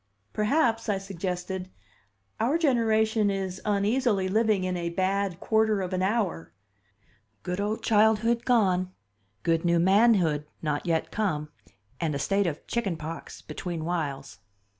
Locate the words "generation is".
2.57-3.61